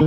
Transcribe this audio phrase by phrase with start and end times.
[0.00, 0.06] Què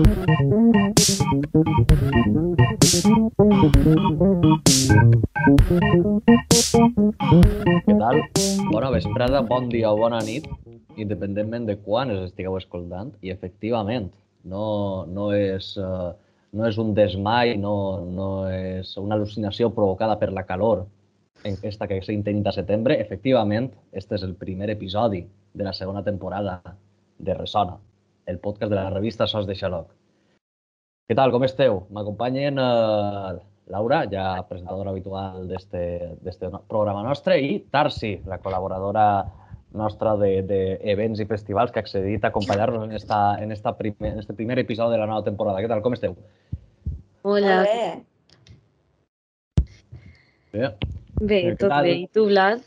[7.99, 8.23] tal?
[8.71, 10.47] Bona vesprada, bon dia o bona nit,
[10.97, 13.13] independentment de quan es estigueu escoltant.
[13.21, 14.09] I efectivament,
[14.49, 14.65] no,
[15.13, 16.09] no, és, uh,
[16.57, 20.87] no és un desmai, no, no és una al·lucinació provocada per la calor
[21.45, 22.97] en aquesta que s'intenta a setembre.
[22.97, 25.21] Efectivament, este és el primer episodi
[25.53, 26.63] de la segona temporada
[27.21, 27.77] de Resona,
[28.25, 29.91] el podcast de la revista Sos de Xaloc.
[31.09, 31.81] Què tal, com esteu?
[31.91, 33.35] M'acompanyen uh,
[33.73, 39.07] Laura, ja presentadora habitual d'este programa nostre, i Tarsi, la col·laboradora
[39.73, 43.75] nostra d'events de, de i festivals que ha accedit a acompanyar-nos en, esta, en, esta
[43.77, 45.63] primer, en este primer episodi de la nova temporada.
[45.63, 46.15] Què tal, com esteu?
[47.23, 47.61] Hola.
[47.63, 48.03] Bé.
[50.53, 50.73] Bé.
[51.19, 51.87] Bé, tot tal?
[51.87, 51.95] bé.
[52.03, 52.61] I tu, Vlad?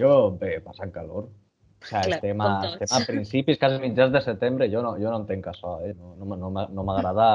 [0.00, 1.28] Jo, bé, passant calor.
[1.78, 4.68] O sigui, Clar, estem, a, estem a principis, quasi mitjans de setembre.
[4.72, 5.94] Jo no, jo no entenc això, eh?
[5.94, 7.28] No, no, no, no m'agrada...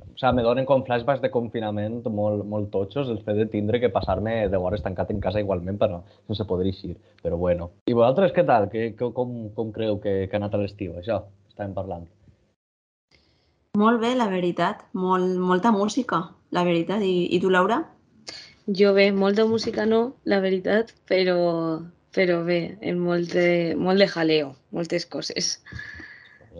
[0.00, 3.82] O sigui, me donen com flashbacks de confinament molt, molt totxos el fet de tindre
[3.82, 6.94] que passar-me 10 hores tancat en casa igualment però sense poder eixir.
[7.20, 7.70] Però bueno.
[7.90, 8.70] I vosaltres què tal?
[8.72, 11.20] Que, que, com, com creu que, que ha anat a l'estiu, això?
[11.52, 12.08] Estàvem parlant.
[13.78, 14.86] Molt bé, la veritat.
[14.98, 17.04] Molt, molta música, la veritat.
[17.06, 17.82] I, i tu, Laura?
[18.80, 21.36] Jo bé, molta música no, la veritat, però,
[22.16, 25.56] però bé, en molt de, molt de jaleo, moltes coses.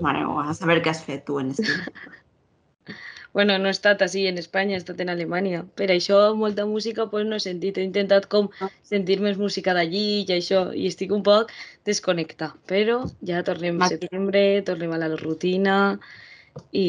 [0.00, 1.76] Mare a saber què has fet tu en estiu.
[3.32, 5.60] Bueno, no he estat així en Espanya, he estat en Alemanya.
[5.78, 7.76] Per això molta música pues, no he sentit.
[7.78, 8.48] He intentat com
[8.82, 11.52] sentir més música d'allí i això, i estic un poc
[11.86, 12.58] desconnectada.
[12.66, 15.76] Però ja tornem a setembre, tornem a la rutina
[16.74, 16.88] i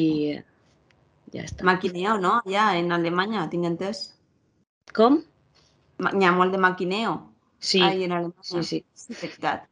[1.35, 1.67] ja està.
[1.67, 2.39] Maquineo, no?
[2.49, 4.07] Ja, en Alemanya, tinc entès.
[4.97, 5.21] Com?
[6.09, 7.19] N'hi ha molt de maquineo.
[7.61, 8.41] Sí, Ai, en Alemanya.
[8.41, 9.67] sí, sí, Sí, veritat.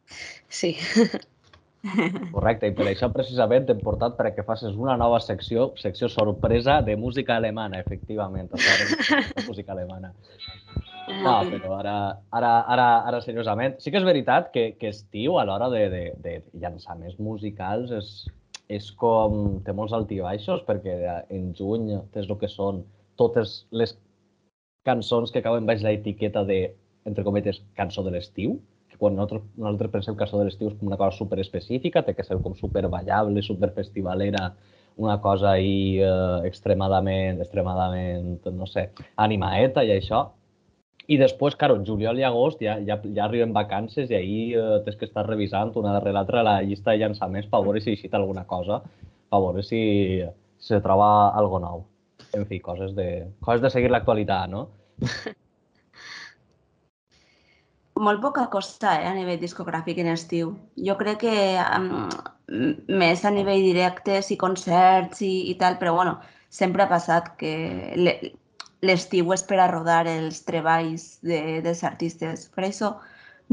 [0.48, 0.76] sí.
[2.36, 6.96] Correcte, i per això precisament t'hem portat perquè facis una nova secció, secció sorpresa de
[7.00, 8.52] música alemana, efectivament.
[8.54, 10.12] Ara música alemana.
[11.24, 11.96] No, però ara,
[12.36, 16.04] ara, ara, ara seriosament, sí que és veritat que, que estiu a l'hora de, de,
[16.22, 18.12] de llançaments musicals és,
[18.70, 19.58] és com...
[19.66, 21.00] té molts altibaixos perquè
[21.34, 22.84] en juny tens el que són
[23.18, 23.96] totes les
[24.86, 28.58] cançons que acaben baix l'etiqueta de, entre cometes, cançó de l'estiu,
[28.90, 32.16] que quan nosaltres, nosaltres pensem cançó de l'estiu és com una cosa super específica, té
[32.18, 34.50] que ser com super ballable, super festivalera,
[35.00, 40.26] una cosa ahí eh, extremadament, extremadament, no sé, animaeta i això.
[41.10, 45.00] I després, claro, juliol i agost ja, ja, ja arriben vacances i ahir eh, tens
[45.00, 48.44] que estar revisant una darrere l'altra la llista de llançaments per veure si eixit alguna
[48.50, 48.82] cosa,
[49.32, 49.82] per veure si,
[50.60, 51.86] si se troba algo nou.
[52.36, 53.10] En fi, coses de,
[53.42, 54.68] coses de seguir l'actualitat, no?
[58.06, 60.52] Molt poca cosa eh, a nivell discogràfic en estiu.
[60.88, 61.34] Jo crec que
[61.78, 62.10] um,
[63.02, 66.14] més a nivell directes i concerts i, i tal, però bueno,
[66.60, 67.52] sempre ha passat que
[68.06, 68.20] le-
[68.88, 72.48] l'estiu és per a rodar els treballs de, dels artistes.
[72.56, 72.94] Per això,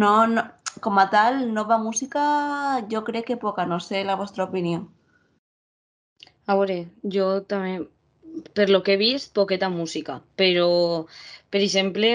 [0.04, 0.46] no, no,
[0.86, 2.22] com a tal, nova música,
[2.92, 4.86] jo crec que poca, no sé la vostra opinió.
[6.46, 6.76] A veure,
[7.16, 7.74] jo també,
[8.54, 10.68] per lo que he vist, poqueta música, però,
[11.50, 12.10] per exemple,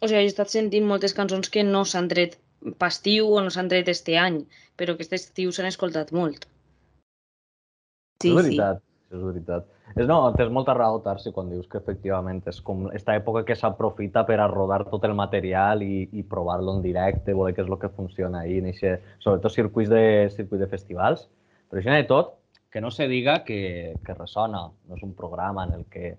[0.00, 2.38] o sigui, he estat sentint moltes cançons que no s'han tret
[2.80, 4.42] pastiu o no s'han tret este any,
[4.76, 6.46] però que aquest estiu s'han escoltat molt.
[8.20, 8.36] Sí, és sí.
[8.36, 9.68] veritat, és veritat.
[9.96, 13.56] És, no, tens molta raó, Tarsi, quan dius que efectivament és com aquesta època que
[13.58, 17.70] s'aprofita per a rodar tot el material i, i provar-lo en directe, veure què és
[17.70, 20.04] el que funciona ahí, en eixe, sobretot circuits de,
[20.36, 21.26] circuits de festivals.
[21.70, 22.36] Però això de tot,
[22.70, 26.14] que no se diga que, que ressona, no és un programa en el que,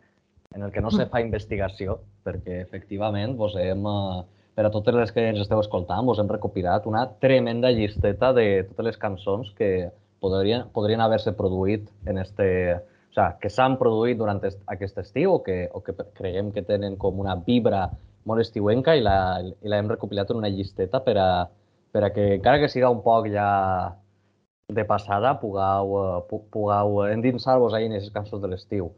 [0.55, 4.23] en el que no se fa investigació, perquè efectivament vos hem, eh,
[4.55, 8.63] per a totes les que ens esteu escoltant, vos hem recopilat una tremenda llisteta de
[8.67, 14.17] totes les cançons que podrien, podrien haver-se produït en este, o sea, que s'han produït
[14.19, 17.89] durant est, aquest estiu o que, o que creiem que tenen com una vibra
[18.25, 21.29] molt estiuenca i la, i la hem recopilat en una llisteta per a,
[21.91, 23.95] per a que, encara que siga un poc ja
[24.69, 28.91] de passada, pugueu, eh, pu- pugueu endinsar-vos ahí en aquestes cançons de l'estiu.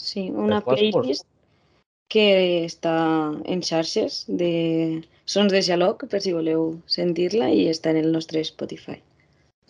[0.00, 1.26] Sí, una playlist
[2.14, 2.26] que
[2.66, 2.94] està
[3.50, 8.42] en xarxes de sons de xaloc, per si voleu sentir-la, i està en el nostre
[8.44, 9.00] Spotify.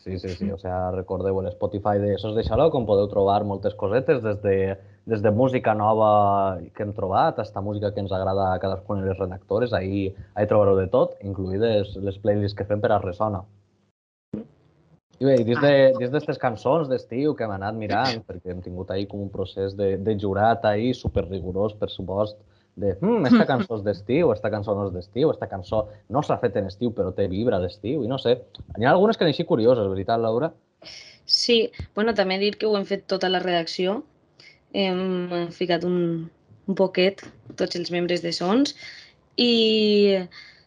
[0.05, 0.51] Sí, sí, sí.
[0.53, 4.43] O sea, recordeu el Spotify de Sos de Xaloc, on podeu trobar moltes cosetes, des
[4.43, 4.57] de,
[5.09, 9.01] des de música nova que hem trobat, fins a música que ens agrada a cadascun
[9.01, 9.73] dels redactors.
[9.73, 13.41] Ahí, ahí trobareu de tot, incluïdes les playlists que fem per a Resona.
[15.21, 18.63] I bé, i dins de- dins d'aquestes cançons d'estiu que hem anat mirant, perquè hem
[18.65, 22.37] tingut ahí com un procés de, de jurat ahí super rigorós, per supost,
[22.77, 26.41] de hm, esta cançó és d'estiu, esta cançó no és d'estiu, esta cançó no s'ha
[26.43, 28.41] fet en estiu però té vibra d'estiu, i no sé.
[28.77, 30.51] N'hi ha algunes que han així curioses, veritat, Laura?
[31.25, 34.03] Sí, bueno, també dir que ho hem fet tota la redacció.
[34.75, 36.27] Hem ficat un,
[36.67, 37.23] un poquet
[37.57, 38.75] tots els membres de Sons
[39.39, 40.19] i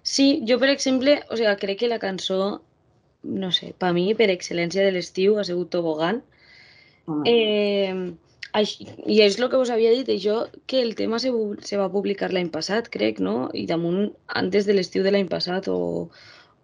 [0.01, 2.61] sí, jo per exemple, o sigui, crec que la cançó,
[3.23, 6.21] no sé, per mi, per excel·lència de l'estiu, ha sigut Tobogan.
[7.25, 7.93] Eh,
[8.57, 10.37] i és el que us havia dit, això,
[10.67, 11.31] que el tema se,
[11.63, 13.49] se va publicar l'any passat, crec, no?
[13.53, 14.11] I damunt,
[14.41, 16.09] antes de l'estiu de l'any passat, o...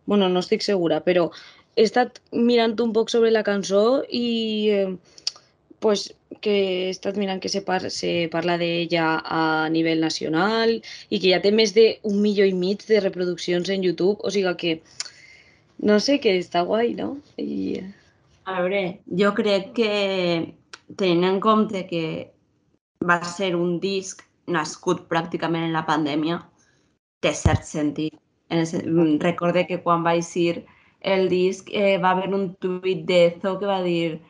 [0.06, 1.30] Bueno, no estic segura, però
[1.76, 4.26] he estat mirant un poc sobre la cançó i
[4.74, 4.90] eh,
[5.80, 6.10] pues,
[6.44, 11.32] que he estat mirant que se, par se parla d'ella a nivell nacional i que
[11.32, 14.76] ja té més d'un milió i mig de reproduccions en YouTube, o sigui que
[15.84, 17.18] no sé, que està guai, no?
[17.38, 17.84] I...
[18.48, 18.82] A veure,
[19.20, 19.92] jo crec que
[21.00, 22.04] tenint en compte que
[23.08, 26.42] va ser un disc nascut pràcticament en la pandèmia,
[27.24, 28.16] té cert sentit.
[28.54, 30.66] En el, recorde que quan vaig ir
[31.14, 34.22] el disc eh, va haver un tuit de Zo que va dir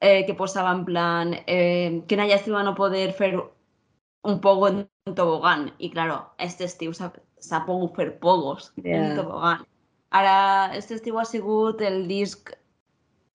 [0.00, 4.88] eh, que posava en plan eh, que una llàstima no poder fer un pogo en
[5.14, 5.72] tobogán.
[5.78, 9.10] I, claro, este estiu s'ha pogut fer pogos yeah.
[9.10, 9.66] en tobogán.
[10.10, 12.50] Ara, este estiu ha sigut el disc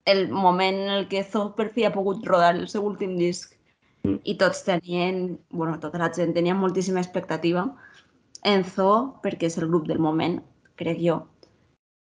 [0.06, 3.56] el moment en el que Zo per fi ha pogut rodar el seu últim disc
[4.04, 4.20] mm.
[4.24, 7.66] i tots tenien, bueno, tota la gent tenia moltíssima expectativa
[8.44, 8.90] en Zo
[9.24, 10.38] perquè és el grup del moment,
[10.76, 11.18] crec jo.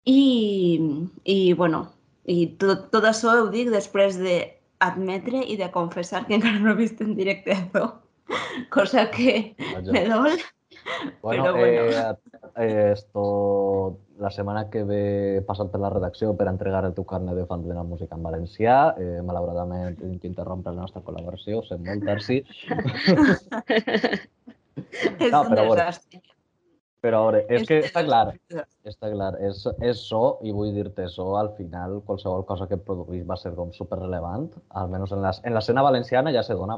[0.08, 0.80] I,
[1.26, 1.84] i bueno,
[2.26, 6.80] i tot, tot això ho dic després d'admetre i de confessar que encara no he
[6.80, 7.86] vist en directe a Zo,
[8.78, 9.92] cosa que Vaja.
[9.92, 10.40] me dol.
[11.22, 11.66] Bueno, bueno.
[11.66, 12.16] Eh,
[12.58, 17.38] eh, esto la setmana que ve passat per la redacció per entregar el teu carnet
[17.38, 18.76] de fan de la música en valencià.
[19.02, 22.42] Eh, malauradament hem d'interrompre la nostra col·laboració, sent molt terci.
[25.22, 26.22] és no, un però, desastre.
[27.02, 28.28] Però a veure, és, és que està clar,
[28.86, 33.26] està clar, és, és so, i vull dir-te so, al final qualsevol cosa que produís
[33.26, 35.26] va ser com superrelevant, almenys en
[35.58, 36.78] l'escena valenciana ja se dona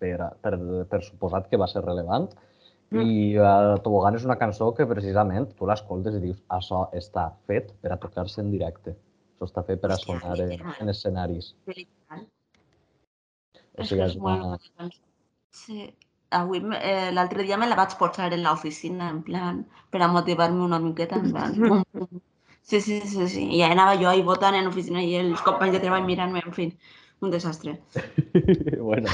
[0.00, 0.54] per, per,
[0.88, 2.47] per suposat que va ser relevant, Mm.
[2.96, 7.74] I uh, Tobogan és una cançó que precisament tu l'escoltes i dius això està fet
[7.82, 8.94] per a tocar-se en directe.
[9.36, 11.52] Això està fet per a sonar en, en escenaris.
[13.76, 14.56] O sigui, és una...
[15.54, 15.90] Sí.
[16.36, 19.62] Avui, eh, l'altre dia me la vaig posar en l'oficina, en plan,
[19.92, 21.54] per a motivar-me una miqueta, en plan.
[22.68, 23.42] Sí, sí, sí, sí.
[23.56, 26.52] I ja anava jo ahí votant en l'oficina i els companys de treball mirant-me, en
[26.52, 26.66] fi
[27.20, 27.74] un desastre.
[28.88, 29.10] bueno,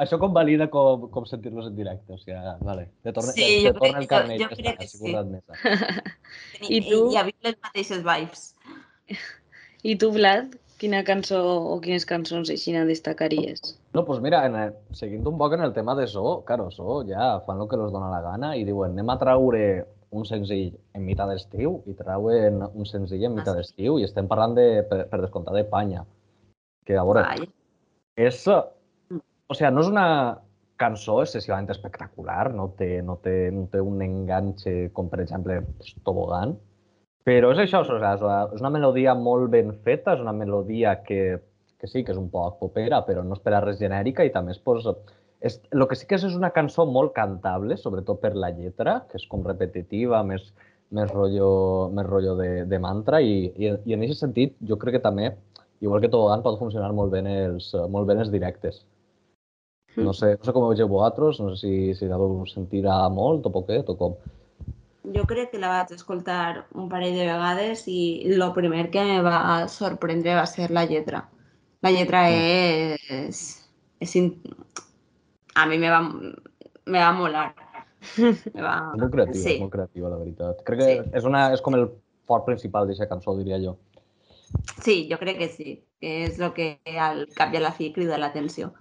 [0.00, 2.14] això com valida com, com sentir-los en directe?
[2.14, 4.88] O sigui, vale, te torna, sí, te, te torna el carnet, jo, jo crec que
[4.88, 5.12] sí.
[6.68, 7.04] I tu?
[7.12, 8.48] Hi havia les mateixes vibes.
[9.92, 11.38] I tu, Vlad, quina cançó
[11.72, 13.60] o quines cançons així destacaries?
[13.92, 16.70] No, doncs pues mira, en el, seguint un poc en el tema de so, claro,
[16.70, 19.66] so ja fan el que els dona la gana i diuen anem a traure
[20.12, 24.56] un senzill en mitjà d'estiu i trauen un senzill en mitjà d'estiu i estem parlant
[24.58, 26.02] de, per, per descomptar de panya
[26.86, 27.50] que a veure, Vai.
[28.28, 28.46] és...
[28.48, 30.06] O sigui, no és una
[30.80, 35.92] cançó excessivament espectacular, no té, no té, no té un enganxe com, per exemple, pues,
[36.06, 36.56] Tobogan,
[37.26, 41.38] però és això, o sigui, és una melodia molt ben feta, és una melodia que,
[41.78, 44.62] que sí, que és un poc popera, però no espera res genèrica i també és,
[44.64, 44.88] pues,
[45.42, 49.00] és, el que sí que és, és una cançó molt cantable, sobretot per la lletra,
[49.10, 50.50] que és com repetitiva, més,
[50.90, 51.52] més rotllo,
[51.94, 55.30] més rotllo de, de mantra, i, i, i en aquest sentit jo crec que també
[55.82, 58.82] igual que Tobogan pot funcionar molt bé els, molt bé els directes.
[59.96, 60.16] No hmm.
[60.16, 63.02] sé, no sé com ho vegeu vosaltres, no sé si, si la veu sentir a
[63.12, 64.14] molt o poquet o com.
[65.12, 67.98] Jo crec que la vaig escoltar un parell de vegades i
[68.30, 71.26] el primer que me va sorprendre va ser la lletra.
[71.82, 73.26] La lletra hmm.
[73.26, 73.42] és...
[74.00, 74.32] és in...
[75.58, 77.50] A mi me va, me va molar.
[78.54, 78.72] Me va...
[78.96, 79.52] És molt creativa, sí.
[79.60, 80.62] molt creativa, la veritat.
[80.66, 81.10] Crec que sí.
[81.20, 81.84] és, una, és com el
[82.26, 83.76] fort principal d'aquesta cançó, diria jo.
[84.82, 87.92] Sí, jo crec que sí, que és el que al cap i a la fi
[87.94, 88.72] crida l'atenció.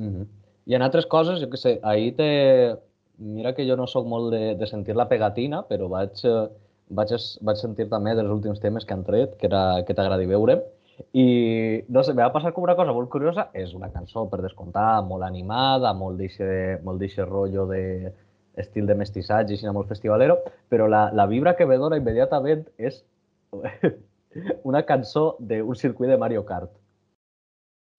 [0.00, 0.26] Mm -hmm.
[0.66, 2.76] I en altres coses, jo què sé, ahir te...
[3.16, 6.18] Mira que jo no sóc molt de, de sentir la pegatina, però vaig,
[6.88, 10.64] vaig, vaig sentir també dels últims temes que han tret, que era que t'agradi veure.
[11.12, 13.50] I, no sé, va passar com una cosa molt curiosa.
[13.52, 18.12] És una cançó, per descomptar, molt animada, molt d'eixe rotllo de
[18.56, 20.38] estil de mestissatge, així molt festivalero,
[20.70, 23.02] però la, la vibra que me dona immediatament és
[24.62, 26.70] una cançó d'un circuit de Mario Kart.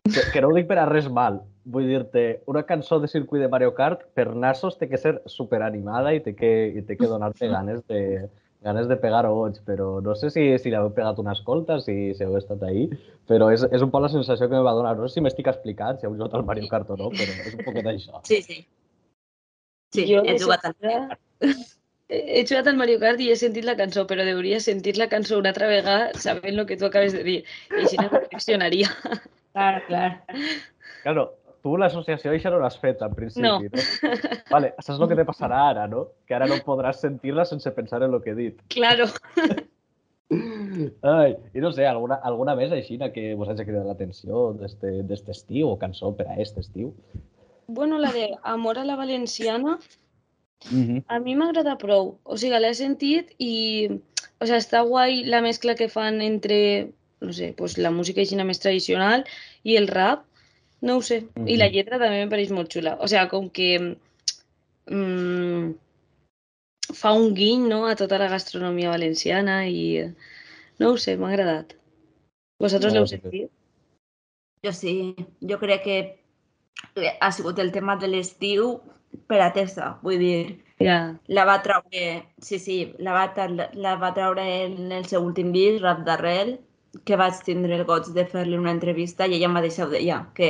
[0.06, 1.42] Que, que no ho dic per a res mal.
[1.65, 6.13] Vull dir-te, una cançó de circuit de Mario Kart per nassos té que ser superanimada
[6.13, 8.27] i té que, i té que donar-te ganes de,
[8.65, 12.25] ganes de pegar oig, però no sé si, si l'heu pegat una escolta, si, si
[12.25, 12.88] heu estat ahí,
[13.30, 14.96] però és, és un poc la sensació que me va donar.
[14.98, 17.54] No sé si m'estic explicant, si heu jugat al Mario Kart o no, però és
[17.54, 18.22] un poquet això.
[18.30, 18.62] Sí, sí.
[19.94, 21.65] Sí, jo he jugat al Mario Kart.
[22.10, 25.40] He jugat al Mario Kart i he sentit la cançó, però hauria sentir la cançó
[25.40, 27.40] una altra vegada sabent el que tu acabes de dir.
[27.72, 28.92] I així no reflexionaria.
[29.56, 30.10] Clar, clar.
[31.04, 31.30] Claro,
[31.64, 33.60] tu l'associació això no l'has fet, en principi, No.
[33.62, 34.40] no?
[34.52, 36.10] Vale, saps el que te passarà ara, no?
[36.28, 38.60] Que ara no podràs sentir-la sense pensar en el que he dit.
[38.70, 39.08] Claro.
[41.06, 45.32] Ai, i no sé, alguna, alguna més així que vos hagi cridat l'atenció d'este d'este
[45.32, 46.94] estiu o cançó per a este estiu?
[47.68, 49.78] Bueno, la de Amor a la Valenciana,
[50.64, 51.04] -hmm.
[51.08, 52.18] a mi m'agrada prou.
[52.24, 53.90] O sigui, l'he sentit i...
[54.40, 56.60] O sigui, està guai la mescla que fan entre,
[57.22, 59.26] no sé, pues, la música així més tradicional
[59.64, 60.26] i el rap.
[60.82, 61.24] No ho sé.
[61.48, 62.98] I la lletra també em pareix molt xula.
[63.00, 63.70] O sigui, com que
[64.92, 65.74] mm,
[66.94, 70.12] fa un guiny no, a tota la gastronomia valenciana i...
[70.80, 71.78] No ho sé, m'ha agradat.
[72.60, 73.52] Vosaltres No, l'heu sentit?
[74.66, 75.16] Jo sí,
[75.50, 75.98] jo crec que
[77.22, 78.80] ha sigut el tema de l'estiu
[79.29, 80.39] per a Tessa, vull dir,
[80.79, 81.15] Ja.
[81.27, 82.05] la va traure,
[82.43, 86.57] sí, sí, la va, la va traure en el seu últim disc, Rap d'Arrel,
[87.07, 90.50] que vaig tindre el goig de fer-li una entrevista i ella mateixa ho deia, que,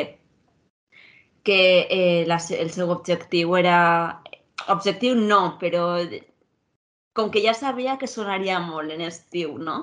[1.46, 3.78] que eh, la, el seu objectiu era...
[4.72, 5.84] Objectiu no, però
[7.16, 9.76] com que ja sabia que sonaria molt en estiu, no?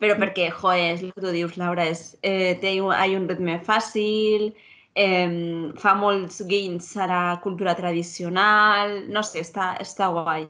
[0.00, 3.18] Però perquè, joder, és el que tu dius, Laura, és, eh, té un, hi ha
[3.18, 4.52] un ritme fàcil,
[4.94, 10.48] eh, fa molts guinys a la cultura tradicional, no sé, està, està guai.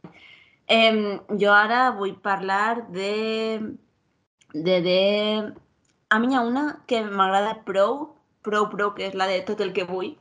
[0.71, 3.61] Eh, jo ara vull parlar de,
[4.55, 5.01] de, de...
[6.11, 8.11] A mi hi ha una que m'agrada prou,
[8.43, 10.15] prou, prou, que és la de Tot el que vull,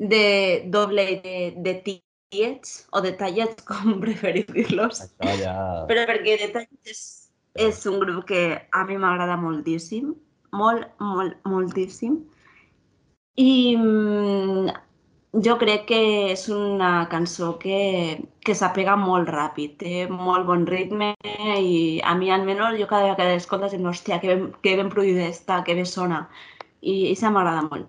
[0.00, 5.04] de doble de, de tiets, o de tallets, com preferiu dir-los.
[5.04, 5.54] Això ja...
[5.90, 7.02] Però perquè de Tallets és,
[7.68, 8.42] és un grup que
[8.72, 10.14] a mi m'agrada moltíssim,
[10.56, 12.20] molt, molt, moltíssim.
[13.40, 14.70] I mm,
[15.46, 16.00] jo crec que
[16.32, 22.32] és una cançó que, que s'apega molt ràpid, té molt bon ritme i a mi
[22.34, 25.62] almenys jo cada vegada que l'escoltes em dic, hòstia, que ben, que ben produïda està,
[25.64, 26.24] que bé sona.
[26.80, 27.88] I, i això m'agrada molt.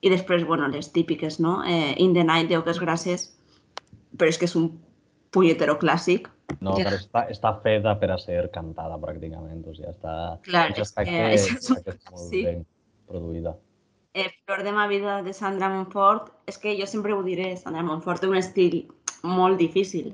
[0.00, 1.58] I després, bueno, les típiques, no?
[1.66, 3.28] Eh, In the Night, Déu que és gràcies,
[4.16, 4.70] però és que és un
[5.34, 6.28] punyetero clàssic.
[6.64, 6.86] No, Ja.
[6.88, 9.66] però està, està feta per a ser cantada, pràcticament.
[9.66, 10.38] O sigui, està...
[10.46, 12.44] Clar, és que això és un aquest molt sí.
[12.46, 12.62] ben
[13.10, 13.58] produïda.
[14.18, 17.84] Eh, Flor de ma vida de Sandra Montfort, és que jo sempre ho diré, Sandra
[17.86, 18.80] Montfort té un estil
[19.22, 20.12] molt difícil.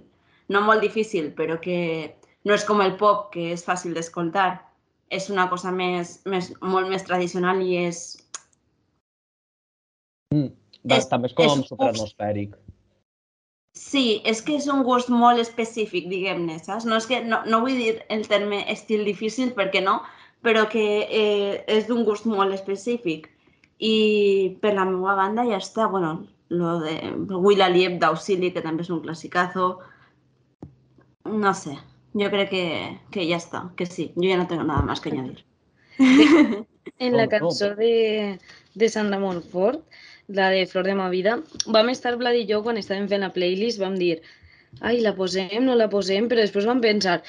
[0.52, 1.78] No molt difícil, però que
[2.44, 4.50] no és com el pop, que és fàcil d'escoltar.
[5.10, 8.04] És una cosa més, més, molt més tradicional i és...
[10.84, 12.56] Da, És- també és com és superatmosfèric.
[13.74, 16.84] Sí, és que és un gust molt específic, diguem-ne, saps?
[16.86, 19.96] No, és que, no, no vull dir el terme estil difícil, perquè no,
[20.46, 23.26] però que eh, és d'un gust molt específic.
[23.78, 26.94] I per la meva banda ja està, bueno, lo de
[27.34, 29.78] Will Aliep d'Auxili, que també és un clasicazo.
[31.24, 31.78] No sé,
[32.14, 32.66] jo crec que,
[33.10, 35.44] que ja està, que sí, jo ja no tengo nada más que añadir.
[36.98, 38.38] En la cançó de,
[38.74, 39.82] de Sandra Montfort,
[40.28, 43.32] la de Flor de ma vida, vam estar Vlad i jo quan estàvem fent la
[43.32, 44.20] playlist, vam dir
[44.80, 47.22] ai, la posem, no la posem, però després vam pensar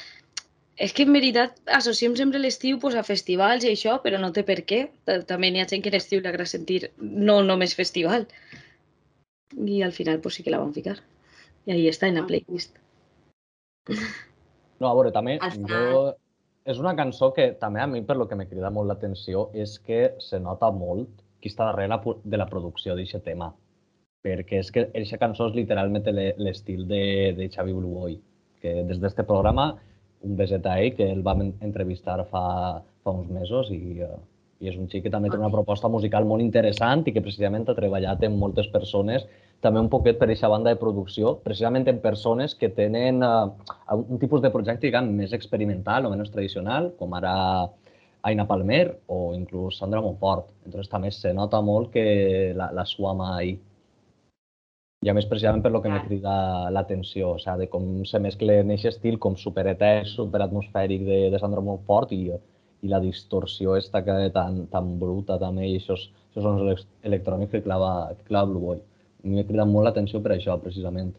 [0.77, 4.43] és que en veritat associem sempre l'estiu pues, a festivals i això, però no té
[4.43, 4.81] per què.
[5.07, 8.27] Ta- També n'hi ha gent que l'estiu li agrada sentir no només festival.
[9.55, 10.97] I al final pues, sí que la vam ficar.
[11.65, 12.75] I ahí està en la playlist.
[14.79, 15.37] No, a veure, també
[15.69, 16.13] jo...
[16.65, 19.75] És una cançó que també a mi per lo que me crida molt l'atenció és
[19.85, 23.51] que se nota molt qui està darrere de la producció d'aquest tema.
[24.25, 28.15] Perquè és que aquesta cançó és literalment le- l'estil de, de Xavi Blue Boy,
[28.63, 29.75] que des d'este programa,
[30.25, 34.17] un ell, que el vam en- entrevistar fa, fa uns mesos i, eh,
[34.59, 37.67] i és un xic que també té una proposta musical molt interessant i que precisament
[37.69, 39.25] ha treballat amb moltes persones,
[39.61, 44.19] també un poquet per aquesta banda de producció, precisament en persones que tenen eh, un
[44.19, 47.35] tipus de projecte diguem, més experimental o menys tradicional, com ara
[48.25, 50.47] Aina Palmer o inclús Sandra Montfort.
[50.65, 53.59] Entonces també se nota molt que la, la sua mà ahí.
[55.05, 56.07] I a més, precisament per lo que me Clar.
[56.07, 56.35] crida
[56.73, 61.41] l'atenció, o sigui, de com se mescla en aquest estil com superetès, superatmosfèric de, de
[61.41, 62.23] Sandra Montfort i,
[62.81, 66.89] i la distorsió esta que tan, tan bruta també, i això, això són els elec-
[67.11, 68.81] electrònics que clava, que clava Blue Boy.
[69.29, 71.13] M'ha cridat molt l'atenció per això, precisament.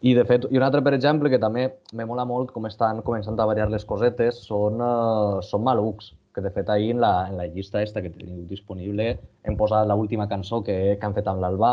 [0.00, 3.02] I, de fet, i un altre, per exemple, que també me mola molt com estan
[3.04, 7.26] començant a variar les cosetes, són, uh, són malucs, que de fet ahir en la,
[7.28, 11.26] en la llista esta que teniu disponible hem posat l'última cançó que, que han fet
[11.28, 11.72] amb l'Albà,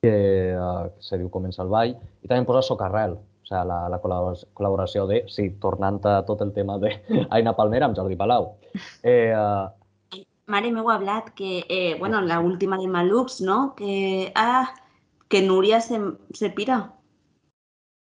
[0.00, 0.14] que,
[0.56, 3.98] uh, se diu Comença el ball, i també hem posat Socarrel, o sigui, la, la
[4.00, 8.54] col·labora- col·laboració de, sí, tornant a tot el tema d'Aina Palmera amb Jordi Palau.
[9.02, 9.68] Eh, uh,
[10.50, 13.74] Mare ha hablat que, eh, bueno, la última de Malux, ¿no?
[13.76, 14.74] Que, ah,
[15.28, 16.00] que Núria se,
[16.32, 16.92] se pira.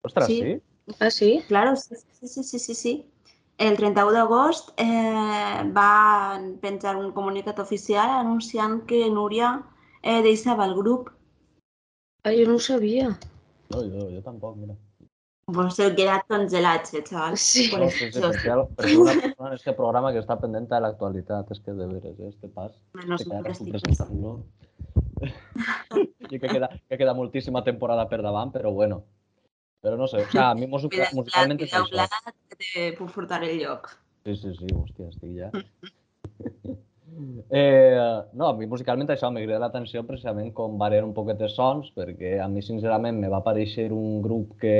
[0.03, 0.41] Ostres, Sí.
[0.41, 0.61] sí?
[0.99, 1.43] Ah, sí?
[1.47, 3.11] Claro, sí, sí, sí, sí, sí.
[3.57, 9.63] El 31 d'agost eh, va penjar un comunicat oficial anunciant que Núria
[10.03, 11.09] eh, deixava el grup.
[12.23, 13.09] Ah, jo no ho sabia.
[13.71, 14.75] No, jo, jo tampoc, mira.
[15.49, 17.37] Vos heu quedat congelats, eh, xaval?
[17.37, 17.69] Sí.
[17.71, 20.67] Por No, eso, sí, sí, perquè, perquè una persona en este programa que està pendent
[20.69, 24.43] de l'actualitat, és que de veres, eh, este pas, menos que ara presentant-lo.
[26.29, 29.01] I que queda, que queda moltíssima temporada per davant, però bueno.
[29.85, 31.85] Però no sé, o sea, a mi musica, musicalment és això.
[31.91, 33.91] plat, que te puc furtar el lloc.
[34.25, 35.51] Sí, sí, sí, hòstia, estic ja.
[37.61, 37.95] eh,
[38.33, 41.91] no, a mi musicalment això m'ha cridat l'atenció precisament com variar un poquet de sons,
[41.95, 44.77] perquè a mi sincerament me va aparèixer un grup que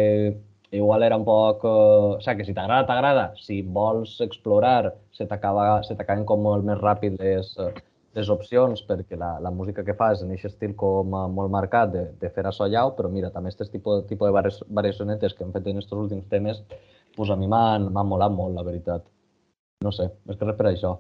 [0.72, 1.64] igual era un poc...
[1.64, 3.28] Eh, o sigui, que si t'agrada, t'agrada.
[3.40, 7.72] Si vols explorar, se t'acaben com molt més ràpid les, eh,
[8.18, 11.92] les opcions, perquè la, la música que fas en aquest estil com eh, molt marcat
[11.94, 15.46] de, de fer això llau, però mira, també aquest tipus, tipus de variaci- variacionetes que
[15.46, 16.64] hem fet en aquests últims temes,
[17.16, 19.06] pues a mi m'han molat molt, la veritat.
[19.86, 20.96] No sé, és que res per això.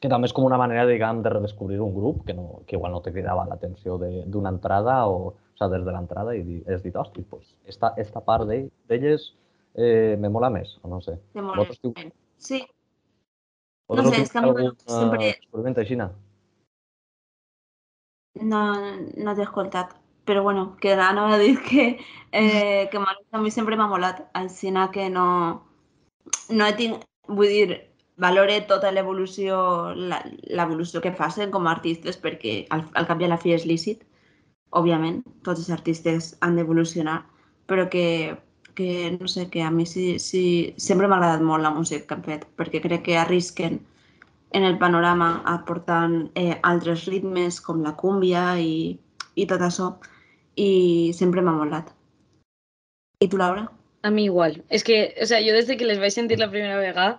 [0.00, 2.92] Que també és com una manera, diguem, de redescobrir un grup que, no, que igual
[2.92, 6.82] no te cridava l'atenció de- d'una entrada o, o sea, des de l'entrada i has
[6.84, 9.30] dit, hosti, pues, esta, esta part d'ell- d'elles
[9.74, 11.16] eh, me mola més, o no sé.
[11.34, 11.94] Molt Vosaltres diu-
[13.88, 15.48] Vosaltres sé, és que a tingut mi algun sempre- així?
[18.40, 18.60] no,
[19.16, 19.94] no t'he escoltat.
[20.24, 21.98] Però bueno, que anava a dir que,
[22.32, 22.98] eh, que
[23.32, 24.22] a mi sempre m'ha molat.
[24.32, 25.26] Així que no,
[26.48, 27.04] no he tingut...
[27.28, 27.76] Vull dir,
[28.20, 33.24] valore tota l'evolució la- l'evolució que facin com a artistes perquè al, al cap i
[33.24, 34.02] a la fi és lícit,
[34.70, 37.22] òbviament, tots els artistes han d'evolucionar,
[37.66, 38.36] però que,
[38.74, 42.14] que, no sé, que a mi sí, sí, sempre m'ha agradat molt la música que
[42.14, 43.80] han fet, perquè crec que arrisquen
[44.54, 48.98] en el panorama aportant eh, altres ritmes com la cúmbia i,
[49.34, 49.94] i tot això,
[50.54, 51.90] i sempre m'ha molat.
[53.20, 53.66] I tu, Laura?
[54.02, 54.60] A mi igual.
[54.68, 57.16] És que, o sea, jo des de que les vaig sentir la primera vegada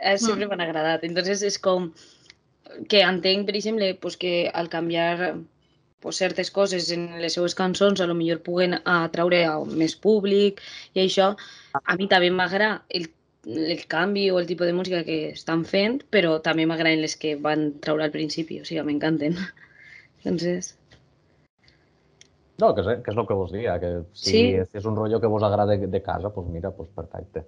[0.00, 0.48] eh, sempre Mm.
[0.50, 1.04] m'han agradat.
[1.04, 1.90] Entonces és com
[2.88, 5.34] que entenc, per exemple, pues, que al canviar
[6.04, 10.62] pues, certes coses en les seues cançons a lo millor puguen atraure a més públic
[10.94, 11.32] i això.
[11.82, 13.08] A mi també m'agrada el,
[13.48, 17.34] el canvi o el tipus de música que estan fent, però també m'agraden les que
[17.40, 19.40] van traure al principi, o sigui, m'encanten.
[20.24, 20.76] Entonces,
[22.62, 24.42] No, que és, que és el que vos dia, que si, Sí.
[24.70, 27.42] si és un rotllo que vos agrada de, de casa, doncs mira, doncs perfecte.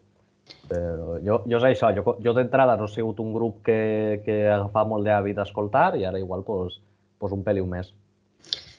[0.67, 4.49] Però jo, jo és això, jo, jo d'entrada no he sigut un grup que, que
[4.51, 6.81] agafava molt d'hàbit d'escoltar i ara igual doncs,
[7.21, 7.93] doncs un peliu més.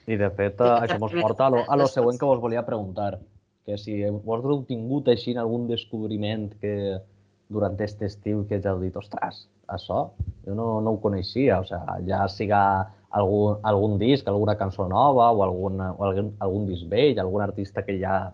[0.08, 2.20] I de fet, Sí, eh, això mos porta a lo, a lo següent coses.
[2.22, 3.20] que vos volia preguntar,
[3.65, 7.02] que si vosaltres heu tingut així algun descobriment que
[7.50, 10.12] durant aquest estiu que ja heu dit, ostres, això
[10.46, 12.62] jo no, no ho coneixia, o sigui, ja siga
[13.10, 17.84] algun, algun disc, alguna cançó nova o algun, o algun, algun disc vell, algun artista
[17.84, 18.32] que ja,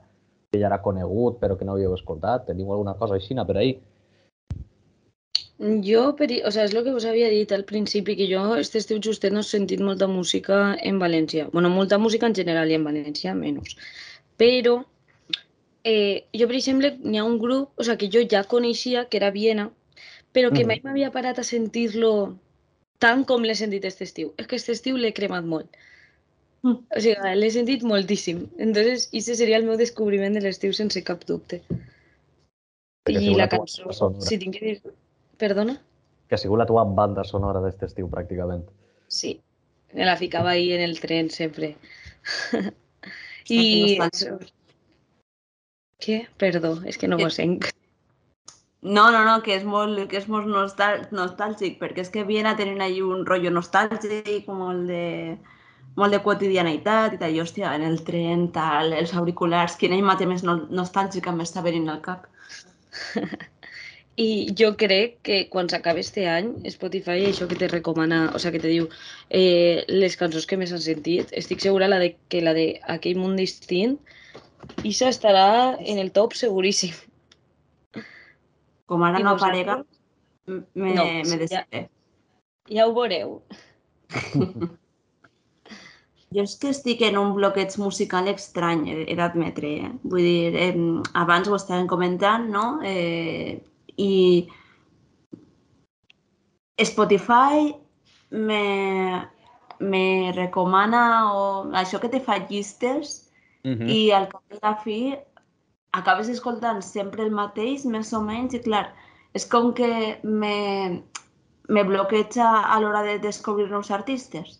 [0.51, 3.79] que ja era conegut però que no havíeu escoltat, teniu alguna cosa així per ahí?
[5.59, 8.79] Jo, per, o sea, és el que us havia dit al principi, que jo este
[8.81, 11.49] estiu justet no he sentit molta música en València.
[11.51, 13.77] bueno, molta música en general i en València menys.
[14.37, 14.83] Però
[15.83, 19.17] eh, jo, per exemple, n'hi ha un grup o sea, que jo ja coneixia, que
[19.17, 19.69] era Viena,
[20.33, 20.67] però que Mhm.
[20.67, 22.37] mai m'havia parat a sentir-lo
[22.99, 24.33] tant com l'he sentit aquest estiu.
[24.37, 25.67] És que aquest estiu l'he cremat molt.
[26.63, 26.77] Mm.
[26.95, 28.47] O sigui, l'he sentit moltíssim.
[28.57, 31.61] Entonces, ese seria el meu descobriment de l'estiu sense cap dubte.
[33.09, 34.81] I la cançó, si tinc que dir...
[35.43, 35.75] Perdona?
[36.29, 38.63] Que ha sigut la teva banda sonora d'aquest estiu, pràcticament.
[39.11, 39.35] Sí,
[39.93, 41.75] me la ficava ahí en el tren sempre.
[43.51, 43.99] I...
[46.03, 46.17] Què?
[46.39, 47.69] Perdó, és que no ho senc.
[48.83, 52.55] No, no, no, que és molt, que és molt nostàl nostàlgic, perquè és que Viena
[52.59, 55.37] tenen allí un rotllo nostàlgic, molt de,
[55.99, 60.27] molt de quotidianitat i tal, i hòstia, en el tren, tal, els auriculars, quina imatge
[60.27, 62.27] més no nostàlgica m'està venint al cap.
[64.15, 68.51] I jo crec que quan s'acabi este any, Spotify, això que te recomana, o sea,
[68.53, 68.89] que te diu
[69.29, 73.17] eh, les cançons que més han sentit, estic segura la de, que la de Aquell
[73.17, 73.97] món distint,
[74.85, 76.93] Isa estarà en el top seguríssim.
[78.85, 79.81] Com ara I no aparega,
[80.45, 81.65] me, No, me sí, ja.
[82.69, 83.39] Ja ho veureu.
[86.33, 89.73] Jo és que estic en un bloqueig musical estrany, he, he d'admetre.
[89.85, 89.91] Eh?
[90.05, 90.73] Vull dir, eh,
[91.21, 92.65] abans ho estàvem comentant, no?
[92.85, 93.59] Eh,
[93.97, 94.47] I
[96.77, 97.73] Spotify
[98.31, 98.63] me,
[99.79, 101.03] me recomana
[101.33, 101.43] o,
[101.83, 103.19] això que te fa llistes
[103.63, 105.13] Mm i al cap de la fi
[105.95, 108.89] acabes escoltant sempre el mateix, més o menys, i clar,
[109.31, 110.57] és com que me,
[111.69, 114.59] me bloqueja a l'hora de descobrir nous artistes.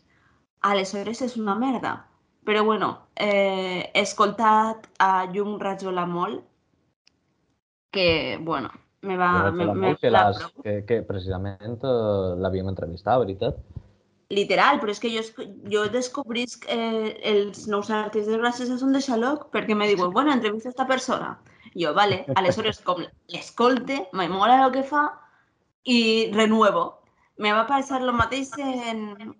[0.63, 1.97] Aleshores és una merda,
[2.43, 6.43] Però bueno, eh, he escoltat a Llum Rajola molt,
[7.91, 8.69] que, bueno,
[9.03, 9.51] me va...
[9.51, 11.95] Me, me, que, les, que, que precisament eh,
[12.39, 13.59] l'havíem entrevistat, veritat?
[14.33, 15.21] Literal, però és que jo,
[15.69, 20.31] jo descobrisc eh, els nous artistes gràcies a Son de Xaloc perquè me diuen, bueno,
[20.33, 21.35] entrevista a esta persona.
[21.75, 25.09] Jo, vale, aleshores com l'escolte, me mola el que fa
[25.83, 26.87] i renuevo.
[27.43, 29.35] Me va passar el mateix en,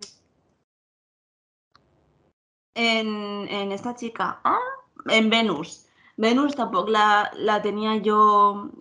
[2.76, 3.10] en,
[3.48, 4.70] en esta chica, ah,
[5.08, 5.84] en Venus.
[6.18, 8.18] Venus tampoc la, la tenia jo,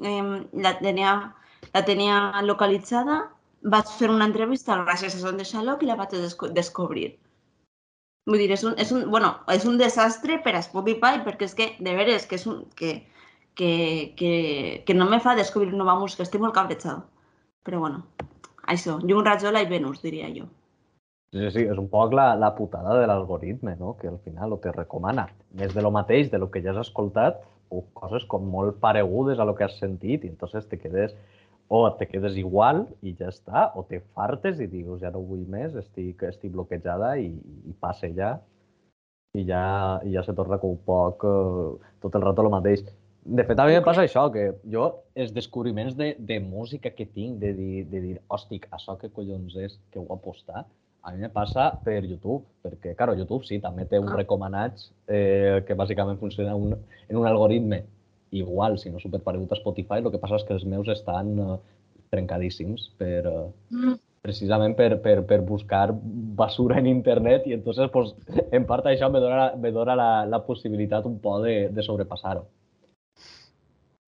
[0.05, 1.12] eh, la, tenia,
[1.73, 3.23] la tenia localitzada.
[3.73, 7.12] Vaig fer una entrevista gràcies a Son de Xaloc i la vaig desco descobrir.
[8.27, 11.55] Vull dir, és un, és un, bueno, és un desastre per a Spotify perquè és
[11.59, 12.92] que, de veres, que és un, que,
[13.59, 13.71] que,
[14.18, 14.33] que,
[14.87, 17.03] que no me fa descobrir nova música, estic molt cabrejada.
[17.66, 18.05] Però bueno,
[18.75, 20.47] això, Llum Rajola i Venus, diria jo.
[21.33, 23.95] Sí, és un poc la, la putada de l'algoritme, no?
[23.97, 27.38] que al final te recomana més de lo mateix, de lo que ja has escoltat,
[27.73, 31.14] o coses com molt paregudes a lo que has sentit, i entonces te quedes
[31.73, 35.47] o te quedes igual i ja està, o te fartes i dius, ja no vull
[35.49, 37.31] més, estic, estic bloquejada i,
[37.64, 38.35] i passe ja.
[39.33, 39.62] I ja,
[40.12, 42.85] ja se torna com un poc eh, tot el rato el mateix.
[43.25, 47.09] De fet, a mi em passa això, que jo els descobriments de, de música que
[47.09, 50.68] tinc, de dir, de dir hòstic, això que collons és que ho ha apostat,
[51.03, 54.17] a mi me passa per YouTube, perquè, claro, YouTube sí, també té un ah.
[54.21, 56.77] recomanats eh, que bàsicament funciona un,
[57.09, 57.83] en un algoritme
[58.33, 61.59] igual, si no superparegut a Spotify, el que passa és que els meus estan eh,
[62.15, 63.99] trencadíssims per, eh, mm.
[64.23, 65.88] precisament per, per, per buscar
[66.38, 68.15] basura en internet i entonces, pues,
[68.55, 72.47] en part això me dona, me dona la, la possibilitat un poc de, de sobrepassar-ho.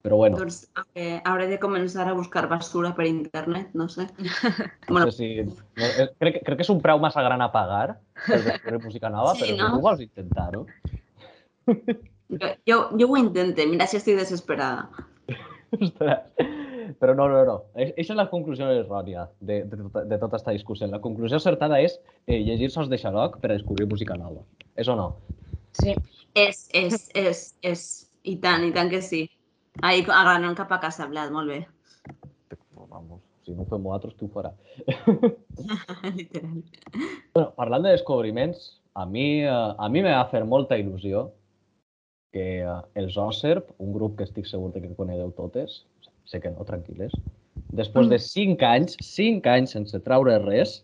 [0.05, 0.37] Però bueno.
[0.37, 0.67] Doncs
[1.01, 4.05] eh, hauré de començar a buscar basura per internet, no sé.
[4.91, 5.07] bueno.
[5.07, 5.29] No sé si...
[5.49, 7.95] No, eh, crec, crec que és un preu massa gran a pagar
[8.27, 9.71] per descobrir música nova, sí, però no?
[9.73, 10.67] tu vols intentar-ho.
[12.69, 14.91] Jo, jo ho intente, mira si estic desesperada.
[15.81, 16.53] Ostres.
[17.01, 17.55] Però no, no, no.
[17.73, 20.89] Aquesta és la conclusió errònia de, de, tota, de tota aquesta discussió.
[20.91, 24.45] La conclusió acertada és eh, llegir sos de Xaloc per a descobrir música nova.
[24.77, 25.15] És o no?
[25.81, 25.97] Sí.
[26.37, 27.87] És, és, és, és.
[28.25, 29.25] I tant, i tant que sí.
[29.83, 31.61] Ahí agranen cap a casa, Blat, molt bé.
[32.75, 34.53] Vamos, si no fem nosaltres, tu ho farà.
[36.19, 36.61] Literal.
[37.35, 41.27] Bueno, parlant de descobriments, a mi, eh, a mi me va fer molta il·lusió
[42.35, 45.83] que eh, els Oserp, un grup que estic segur que conegueu totes,
[46.31, 47.15] sé que no, tranquil·les,
[47.75, 48.27] després de mm.
[48.29, 50.81] cinc anys, cinc anys sense traure res,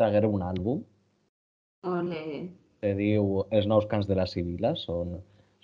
[0.00, 0.84] tragueren un àlbum.
[1.88, 2.22] Ole.
[2.84, 5.18] Se diu Els nous cants de la Sibila, són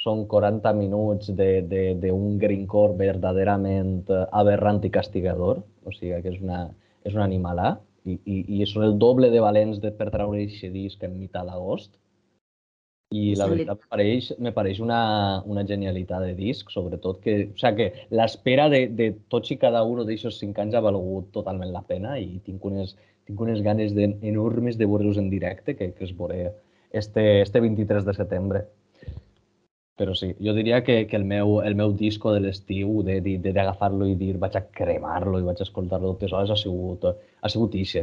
[0.05, 6.67] són 40 minuts d'un greencore verdaderament eh, aberrant i castigador, o sigui que és, una,
[7.09, 10.73] és un animalà, i, i, i són el doble de valents de, per treure aquest
[10.75, 11.95] disc en mitjà d'agost.
[13.14, 15.01] I la veritat me pareix, me pareix una,
[15.47, 19.85] una genialitat de disc, sobretot que, o sigui, que l'espera de, de tots i cada
[19.87, 22.97] un d'aquests cinc anys ha valgut totalment la pena i tinc unes,
[23.29, 26.51] tinc unes ganes de, enormes de veure-los en directe que, que es veuré
[26.90, 28.64] este, este 23 de setembre.
[29.94, 34.16] Però sí, jo diria que, que el, meu, el meu disco de l'estiu, d'agafar-lo i
[34.18, 38.02] dir vaig a cremar-lo i vaig a escoltar-lo totes hores, ha sigut, ha sigut ixe.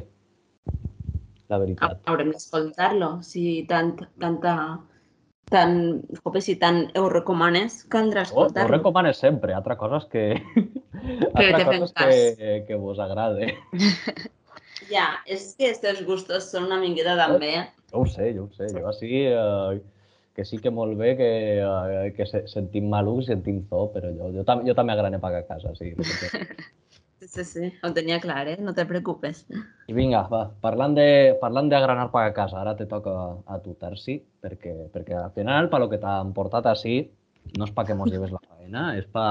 [1.52, 2.00] La veritat.
[2.08, 3.18] Haurem d'escoltar-lo.
[3.28, 3.92] Si tant,
[4.24, 4.56] tanta,
[5.52, 5.78] tan,
[6.22, 8.70] jope, si tant ho recomanes, caldrà escoltar-lo.
[8.70, 9.58] Oh, ho recomanes sempre.
[9.60, 10.26] Altra cosa és que...
[11.36, 13.52] que altra cosa és que, que vos agrade.
[14.96, 17.58] ja, és que aquests gustos són una miqueta també.
[17.92, 18.72] Jo ho sé, jo ho sé.
[18.78, 19.26] Jo així...
[19.28, 19.82] Eh,
[20.36, 21.32] que sí que molt bé que,
[21.66, 25.20] uh, que se, sentim malucs i sentim zo, però jo, jo, tam jo també agrane
[25.20, 25.94] pagar a casa, sí.
[27.22, 28.56] Sí, sí, sí, ho tenia clar, eh?
[28.58, 29.44] No te preocupes.
[29.92, 33.14] I vinga, va, parlant de, parlant d'agranar pagar a casa, ara te toca
[33.46, 37.04] a tu, Terci, perquè, perquè al final, per lo que t'han portat així,
[37.58, 39.28] no és pa que mos lleves la feina, és pa,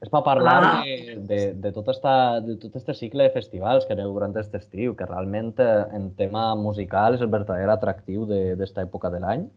[0.00, 0.76] és pa parlar ah.
[0.84, 2.12] de, de, de, tot esta,
[2.44, 6.12] de tot este cicle de festivals que aneu durant aquest estiu, que realment eh, en
[6.20, 9.48] tema musical és el verdader atractiu d'esta època de l'any.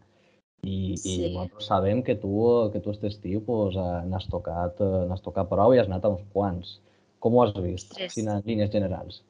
[0.64, 1.14] I, sí.
[1.14, 2.32] i nosaltres sabem que tu,
[2.72, 6.12] que tu aquest estiu pues, eh, n'has tocat, eh, tocat prou i has anat a
[6.14, 6.78] uns quants.
[7.24, 8.18] Com ho has vist, Ostres.
[8.20, 9.22] en línies generals?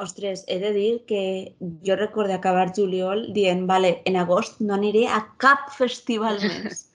[0.00, 5.06] Ostres, he de dir que jo recordo acabar juliol dient, vale, en agost no aniré
[5.08, 6.86] a cap festival més.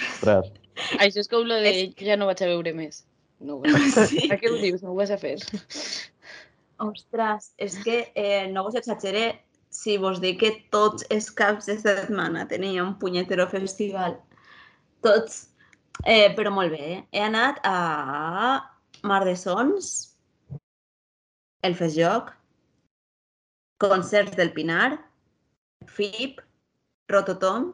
[0.00, 0.52] Ostres.
[1.04, 3.04] Això és com lo de que ja no vaig a veure més.
[3.40, 3.60] No,
[4.08, 4.28] sí.
[4.32, 4.80] a què ho dius?
[4.84, 5.36] No ho vas a fer.
[6.80, 9.34] Ostres, és que eh, no vos exageré,
[9.70, 14.18] si vos dic que tots els caps de setmana tenia un punyetero festival,
[15.06, 15.46] tots,
[16.04, 17.00] eh, però molt bé, eh?
[17.14, 17.76] he anat a
[19.06, 19.92] Mar de Sons,
[21.62, 22.34] el Fesjoc,
[23.80, 24.98] concerts del Pinar,
[25.86, 26.42] FIP,
[27.08, 27.70] Rototom,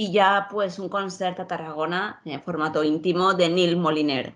[0.00, 4.32] i ha pues, un concert a Tarragona en formato íntimo de Nil Moliner.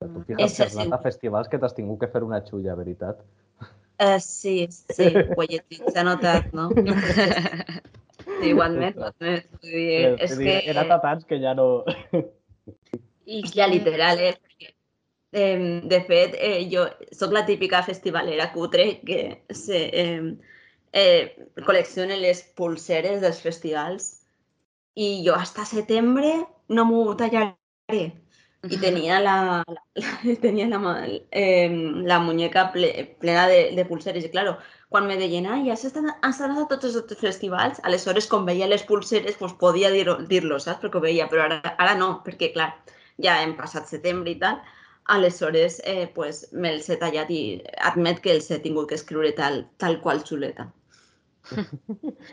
[0.00, 3.20] Tu fixa't has anat a festivals que t'has tingut que fer una xulla, veritat?
[4.02, 6.70] Uh, sí, sí, ho he llegit, s'ha notat, no?
[8.42, 9.44] Sí, ho admet, ho admet.
[9.60, 10.54] Vull dir, és Vull dir, que...
[10.66, 11.66] He anat a tants que ja no...
[13.36, 14.34] I Ja, literal, eh?
[15.32, 20.34] Eh, de fet, eh, jo sóc la típica festivalera cutre que se, eh,
[20.92, 24.10] eh, col·lecciona les pulseres dels festivals
[24.94, 26.34] i jo hasta setembre
[26.68, 28.02] no m'ho tallaré.
[28.70, 30.10] I tenia la, la,
[30.42, 31.70] tenia la, eh,
[32.10, 34.24] la muñeca ple, plena de, de pulseres.
[34.24, 34.52] I, claro,
[34.88, 38.68] quan me deien, ai, has estat, has anat a tots els festivals, aleshores, com veia
[38.70, 40.78] les pulseres, pues, podia dir-ho, dir saps?
[40.84, 42.68] Perquè ho veia, però ara, ara no, perquè, clar,
[43.26, 44.60] ja hem passat setembre i tal,
[45.16, 47.42] aleshores, eh, pues, me'ls he tallat i
[47.90, 50.70] admet que els he tingut que escriure tal, tal qual xuleta.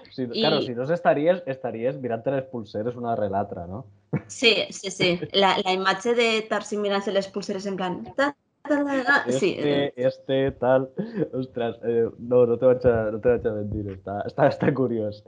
[0.10, 3.86] Si, I- Claro, si no estaries, estaries mirant les pulseres una darrere l'altra, no?
[4.28, 5.10] Sí, sí, sí.
[5.34, 8.04] La, la imatge de Tarsi mirant-se les pulseres en plan...
[8.16, 8.36] Ta,
[8.68, 10.90] ta, ta, ta, sí, Este, este, tal...
[11.34, 14.74] Ostres, eh, no, no te vaig a, no te vaig a mentir, està, està, està
[14.76, 15.24] curiós.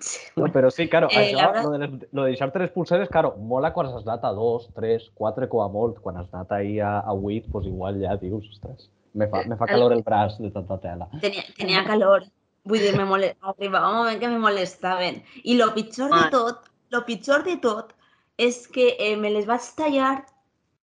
[0.00, 0.30] sí.
[0.36, 3.08] No, però sí, claro, Eh, això, verdad- lo de, les, lo de deixar-te les pulseres,
[3.08, 6.00] claro, mola quan has anat a dos, tres, quatre com a molt.
[6.02, 9.54] Quan has anat ahir a, a vuit, pues igual ja dius, ostres, me fa, me
[9.56, 11.06] fa calor el braç de tanta tela.
[11.22, 12.24] Tenia, tenia calor.
[12.64, 13.34] Vull dir, me mole...
[13.42, 15.22] arribava un moment que me molestaven.
[15.44, 16.30] I lo pitjor de Ah.
[16.32, 17.92] tot, lo pitjor de tot,
[18.38, 20.24] és que eh, me les vaig tallar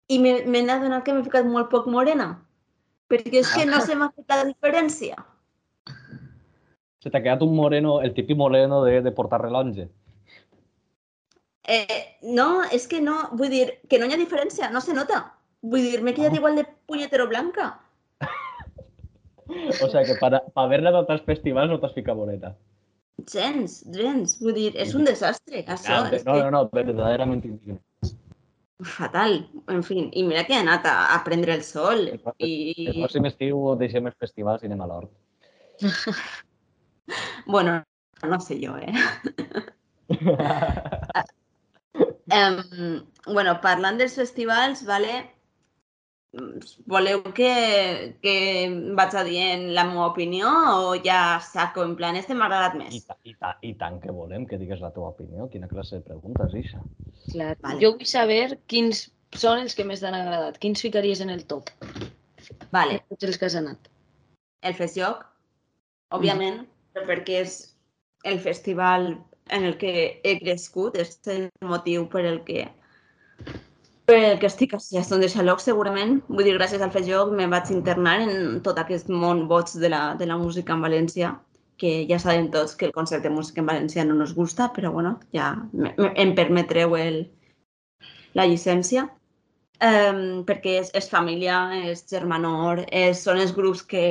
[0.10, 2.30] i me- m'he adonat que m'he ficat molt poc morena.
[3.10, 5.16] Perquè és que no se m'ha fet la diferència.
[7.04, 9.90] Se t'ha quedat un moreno, el típic moreno de, de portar rellotge.
[11.68, 15.34] Eh, no, és que no, vull dir, que no hi ha diferència, no se nota.
[15.62, 16.40] Vull dir, m'he quedat Ah.
[16.40, 17.74] igual de punyetero blanca.
[19.82, 22.54] O sea que para, para haver-la a altres festivals no t'has ficat morena.
[23.32, 24.38] Gens, gens.
[24.44, 26.04] Vull dir, és un desastre, això.
[26.14, 27.82] És no, no, no, verdaderament indignant.
[28.86, 29.40] Fatal,
[29.74, 30.04] en fi.
[30.14, 32.06] I mira que he anat a, a prendre el sol.
[32.14, 32.52] El I,
[33.00, 35.10] pròxim estiu deixem els festivals i anem a l'hort.
[37.56, 37.80] bueno,
[38.22, 38.94] no sé jo, eh?
[42.28, 45.22] Um, bueno, parlant dels festivals, vale,
[46.86, 48.34] voleu que, que
[48.98, 50.50] vaig a dir en la meva opinió
[50.90, 53.06] o ja saco, en plan, este m'ha agradat I, més?
[53.08, 55.48] ta, i, ta, I tant que volem que digues la teva opinió.
[55.50, 56.82] Quina classe de preguntes, Ixa?
[57.32, 57.56] Clar.
[57.64, 57.80] Vale.
[57.82, 60.60] Jo vull saber quins són els que més t'han agradat.
[60.64, 61.72] Quins ficaries en el top?
[62.72, 63.90] Vale, Tots els que has anat.
[64.68, 65.24] el Festjoc,
[66.12, 66.64] òbviament,
[66.94, 67.58] però perquè és
[68.28, 69.14] el festival
[69.56, 72.66] en el que he crescut, és el motiu per el que
[74.08, 76.22] per el que estic a Geston de Xaloc, segurament.
[76.32, 80.04] Vull dir, gràcies al Festjoc me vaig internar en tot aquest món boig de la,
[80.20, 81.34] de la música en València,
[81.78, 84.94] que ja sabem tots que el concepte de música en València no nos gusta, però
[84.96, 85.50] bueno, ja
[86.24, 87.20] em permetreu el,
[88.40, 89.10] la llicència.
[89.84, 91.60] Um, perquè és, és família,
[91.92, 94.06] és germanor, és, són els grups que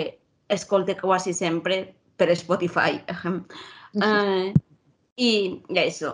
[0.53, 1.81] escolte quasi sempre
[2.21, 3.01] per Spotify.
[3.97, 4.53] Uh,
[5.17, 5.29] i,
[5.73, 6.11] I això.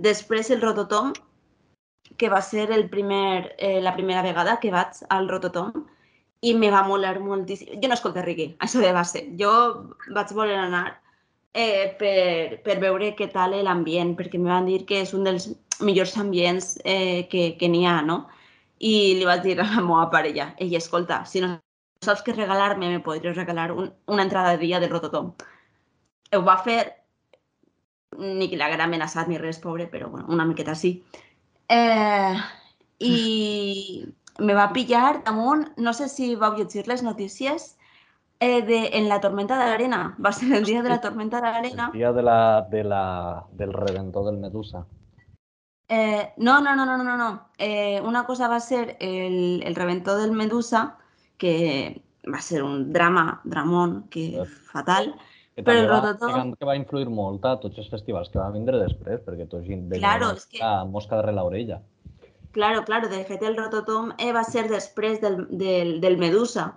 [0.00, 1.10] Després el Rototom,
[2.16, 5.84] que va ser el primer, eh, la primera vegada que vaig al Rototom
[6.42, 7.80] i me va molar moltíssim.
[7.82, 9.26] Jo no escolto reggae, això de base.
[9.40, 9.52] Jo
[10.14, 10.86] vaig voler anar
[11.56, 15.48] eh, per, per veure què tal l'ambient, perquè me van dir que és un dels
[15.80, 18.26] millors ambients eh, que, que n'hi ha, no?
[18.78, 21.56] I li vaig dir a la meva parella, ei, escolta, si no
[22.04, 25.32] saps què regalar-me, me podries regalar un, una entrada de dia del Rototom.
[26.36, 26.80] Ho va fer,
[28.18, 30.98] ni que l'haguera amenaçat ni res, pobre, però bueno, una miqueta sí.
[31.68, 32.36] Eh,
[32.98, 37.76] I me va pillar damunt, no sé si vau llegir les notícies,
[38.40, 40.16] eh, de, en la tormenta de l'arena.
[40.22, 41.90] Va ser el dia de la tormenta de l'arena.
[41.92, 44.86] El dia de la, de la, del redentor del Medusa.
[45.88, 47.48] Eh, no, no, no, no, no, no.
[47.58, 50.98] Eh, una cosa va ser el, el reventor del Medusa,
[51.38, 52.02] que
[52.32, 55.14] va ser un drama, dramón, que fatal.
[55.56, 58.28] Que Però també el va, Rototom- diguem que va influir molt a tots els festivals
[58.28, 59.64] que van vindre després, perquè tots
[59.98, 61.78] Claro, és que- mica mosca darrere l'orella.
[62.52, 66.74] Claro, claro, de fet el Rototom eh, va ser després del, del, del Medusa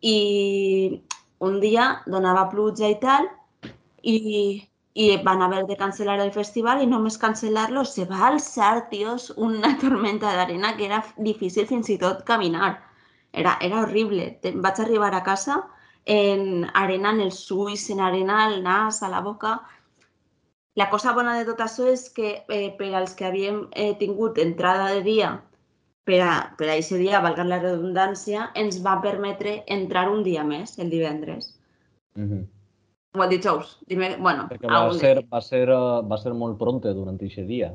[0.00, 1.02] i
[1.40, 3.28] un dia donava pluja i tal
[4.02, 4.62] i,
[4.94, 9.76] i van haver de cancel·lar el festival i només cancel·lar-lo se va alçar, tios, una
[9.82, 12.78] tormenta d'arena que era difícil fins i tot caminar.
[13.32, 14.38] Era, era horrible.
[14.54, 15.60] Vaig arribar a casa
[16.06, 19.60] en arena en els ulls, en arena al nas, a la boca.
[20.76, 24.38] La cosa bona de tot això és que eh, per als que havíem eh, tingut
[24.38, 25.34] entrada de dia
[26.04, 30.44] per a, per a aquest dia, valgant la redundància, ens va permetre entrar un dia
[30.44, 31.52] més, el divendres.
[32.16, 32.46] Mm -hmm.
[33.18, 33.78] O el dijous.
[33.86, 35.28] Dime, bueno, Perquè va algun ser, dia.
[35.32, 37.72] va ser, eh, va ser molt pronte durant aquest dia.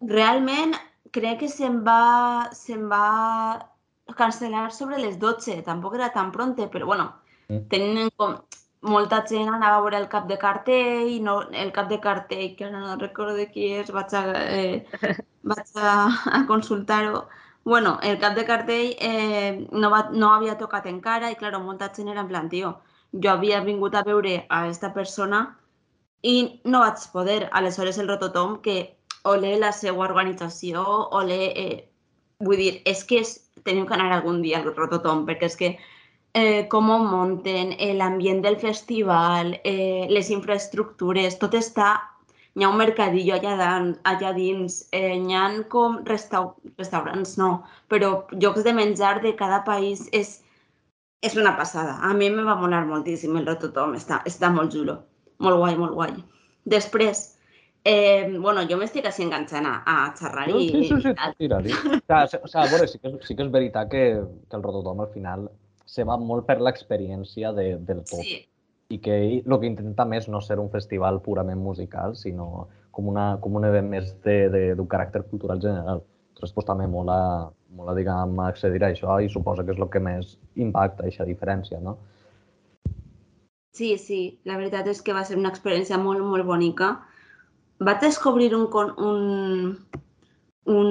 [0.00, 0.74] Realment,
[1.12, 3.73] crec que se'n va, se'n va
[4.18, 5.62] cancel·lar sobre les 12.
[5.62, 7.12] Tampoc era tan pronte, però bueno,
[7.48, 7.68] Mm.
[7.68, 8.36] tenint en com
[8.94, 12.64] molta gent anava a veure el cap de cartell, no, el cap de cartell, que
[12.66, 14.22] ara no recordo qui és, vaig a,
[14.58, 14.84] eh,
[15.42, 15.94] vaig a,
[16.38, 17.26] a consultar-ho.
[17.64, 21.90] Bueno, el cap de cartell eh, no, va, no havia tocat encara i, claro, molta
[21.96, 22.74] gent era en plan, tio,
[23.12, 25.58] jo havia vingut a veure a aquesta persona
[26.22, 27.48] i no vaig poder.
[27.52, 31.40] Aleshores, el Rototom, que ole la seva organització, ole...
[31.66, 31.90] Eh,
[32.44, 33.34] vull dir, és que és,
[33.66, 35.74] teniu que anar algun dia al Rototom, perquè és que
[36.34, 41.94] eh, com ho munten, eh, l'ambient del festival, eh, les infraestructures, tot està...
[42.54, 47.48] Hi ha un mercadillo allà, dan, allà dins, eh, hi ha com restau restaurants, no,
[47.90, 50.36] però llocs de menjar de cada país és,
[51.26, 51.96] és una passada.
[51.98, 55.00] A mi me va molar moltíssim el Rototom, està, està molt xulo,
[55.42, 56.14] molt guai, molt guai.
[56.76, 57.24] Després,
[57.84, 60.68] eh, bueno, jo m'estic així enganxant a, a xerrar i...
[60.70, 61.34] Sí, sí, sí, tal.
[61.38, 61.72] tira-li.
[61.74, 64.04] O sigui, o sigui, veure, sí que, és, sí que és veritat que,
[64.48, 65.48] que el Rototom al final
[65.84, 68.22] se va molt per l'experiència de, del tot.
[68.24, 68.40] Sí,
[68.92, 73.38] i que el que intenta més no ser un festival purament musical, sinó com, una,
[73.40, 76.02] com un event més de- de- d'un caràcter cultural general.
[76.34, 80.00] Llavors, pues, també mola, mola diguem, accedir a això i suposa que és el que
[80.00, 81.96] més impacta aquesta diferència, no?
[83.74, 86.92] sí, sí, la veritat és que va ser una experiència molt, molt bonica.
[87.88, 89.86] Vaig descobrir un, con- un,
[90.76, 90.88] un,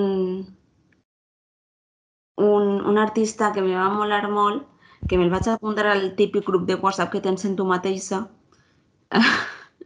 [2.38, 4.68] un, un artista que me va molar molt,
[5.08, 8.22] que me'l vaig apuntar al típic grup de WhatsApp que tens en tu mateixa,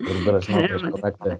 [0.07, 1.37] Grup de les Era notes, una correcte.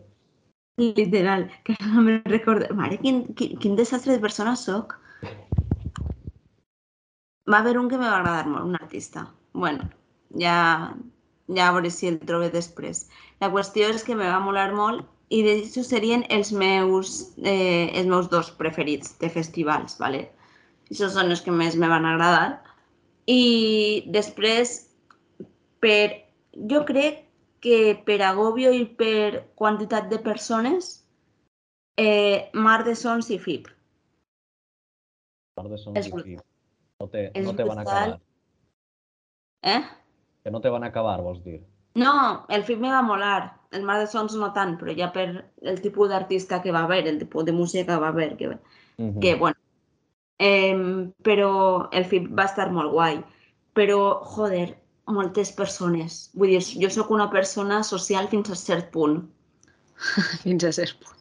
[0.78, 2.74] literal, que no me recordo.
[2.76, 4.96] Mare, quin, quin, quin desastre de persona sóc.
[7.54, 9.28] Va haver un que me va agradar molt, un artista.
[9.54, 9.90] bueno,
[10.42, 10.56] ja,
[11.58, 13.08] ja a veure si el trobo després.
[13.42, 18.08] La qüestió és que me va molar molt i d'això serien els meus, eh, els
[18.08, 20.30] meus dos preferits de festivals, ¿vale?
[20.88, 22.62] Aquests són els que més me van agradar.
[23.28, 24.78] I després,
[25.84, 26.24] per,
[26.72, 27.26] jo crec
[27.60, 31.04] que per agobio i per quantitat de persones,
[32.00, 33.68] eh, Mar de Sons i FIP.
[35.58, 36.38] Part de sons És i brut- fi.
[37.02, 38.20] No te, no te van acabar.
[39.64, 39.82] Eh?
[40.44, 41.60] Que no te van acabar, vols dir?
[41.98, 43.56] No, el FIP me va molar.
[43.76, 45.26] El Mar de Sons no tant, però ja per
[45.62, 48.52] el tipus d'artista que va haver, el tipus de música que va haver, que,
[48.98, 49.20] Mhm.
[49.20, 49.58] que bueno.
[50.40, 53.24] Eh, però el FIP va estar molt guai.
[53.74, 56.30] Però, joder, moltes persones.
[56.34, 59.24] Vull dir, jo sóc una persona social fins a cert punt.
[60.44, 61.16] Fins a cert punt.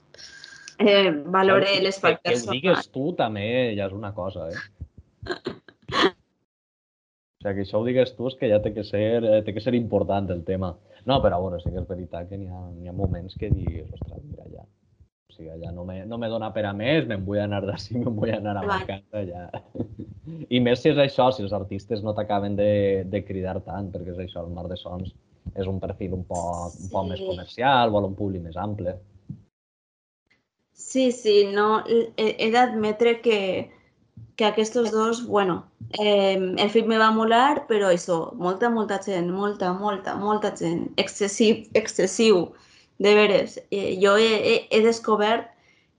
[0.79, 2.61] Eh, valore Que- l'espai que, que personal.
[2.61, 4.55] digues tu també ja és una cosa, eh?
[7.47, 9.61] Sigui, que això ho digues tu és que ja té que ser, eh, té que
[9.61, 10.75] ser important el tema.
[11.07, 14.23] No, però veure, sí que és veritat que n'hi ha, ha moments que dius, ostres,
[14.25, 14.65] mira, ja.
[15.31, 17.95] O sigui, ja no me, no me dona per a més, me'n vull anar d'ací,
[18.01, 19.47] me'n vull anar a ma casa, ja.
[20.51, 24.11] I més si és això, si els artistes no t'acaben de, de cridar tant, perquè
[24.17, 25.15] és això, el Mar de Sons
[25.55, 27.27] és un perfil un poc, un poc més Sí.
[27.27, 28.97] comercial, vol un públic més ample.
[30.73, 33.71] Sí, sí, no, he, he d'admetre que,
[34.37, 39.31] que aquests dos, bueno, eh, el film me va molar, però això, molta, molta gent,
[39.33, 42.46] molta, molta, molta gent, excessiu, excessiu,
[42.99, 43.59] de veres.
[43.70, 45.53] Eh, jo he, he, he descobert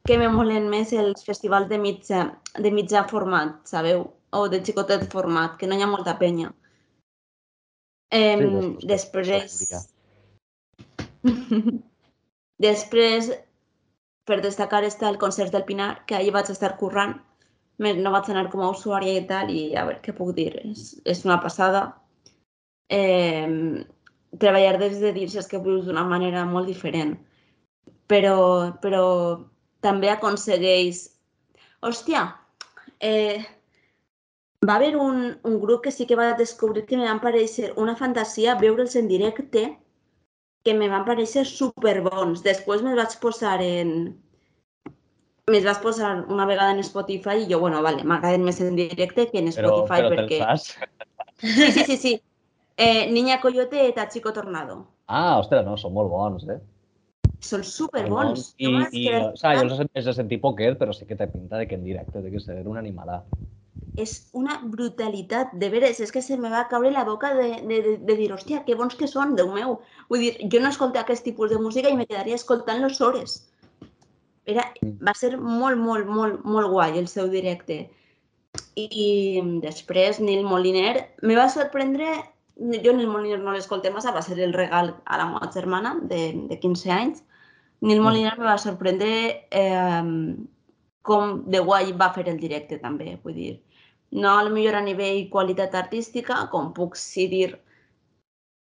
[0.08, 2.22] que me molen més els festivals de mitja,
[2.58, 4.08] de mitjà format, sabeu?
[4.32, 6.54] O de xicotet format, que no hi ha molta penya.
[8.12, 9.60] Eh, que després...
[9.60, 9.84] s'hauria.
[12.68, 13.32] després,
[14.28, 17.18] per destacar està el concert del Pinar, que ahir vaig estar currant.
[17.84, 20.52] Me- No vaig anar com a usuària i tal, i a veure què puc dir.
[20.64, 21.84] És, és una passada.
[22.90, 23.84] Eh,
[24.40, 27.16] treballar des de dins és que vius d'una manera molt diferent.
[28.08, 28.38] Però,
[28.82, 29.04] però
[29.82, 31.06] també aconsegueix...
[31.86, 32.22] Hòstia,
[33.06, 33.44] eh,
[34.66, 37.94] va haver un, un grup que sí que va descobrir que me van parèixer una
[37.96, 39.68] fantasia veure'ls en directe
[40.66, 42.42] que me van parèixer superbons.
[42.44, 43.94] Després me'ls vaig posar en...
[45.48, 49.30] Me'ls vaig posar una vegada en Spotify i jo, bueno, vale, m'agraden més en directe
[49.30, 50.40] que en Però, Spotify però te'l perquè...
[50.42, 50.66] saps?
[51.40, 52.12] Sí, sí, sí, sí.
[52.76, 54.76] Eh, Niña Coyote i Tachiko Tornado.
[55.08, 56.60] Ah, ostres, no, són molt bons, eh?
[57.48, 58.50] Són superbons.
[58.60, 59.94] I, vaig i, quedar o sigui, jo flipant.
[60.02, 62.44] els he sentit poquet, però sí que té pinta de que en directe té que
[62.44, 63.22] ser un animalà.
[63.96, 67.84] És una brutalitat, de veres, és que se me va caure la boca de, de,
[67.88, 69.80] de, de dir, hòstia, que bons que són, Déu meu.
[70.12, 73.46] Vull dir, jo no escolto aquest tipus de música i me quedaria escoltant-los hores.
[74.48, 74.98] Era, Mm.
[75.04, 77.90] va ser molt, molt, molt, molt guai el seu directe.
[78.80, 82.08] I després Nil Moliner me va sorprendre
[82.58, 86.34] jo Nil Moliner no l'escolté massa, va ser el regal a la meva germana de,
[86.50, 87.24] de 15 anys.
[87.82, 89.12] Nil Moliner me va sorprendre
[89.52, 90.38] eh,
[91.08, 93.54] com de guai va fer el directe també, vull dir,
[94.12, 97.52] no a lo millor a nivell qualitat artística, com puc sí dir